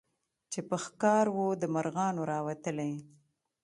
چي 0.51 0.59
په 0.69 0.75
ښکار 0.83 1.25
وو 1.37 1.47
د 1.61 1.63
مرغانو 1.75 2.21
راوتلی 2.31 2.93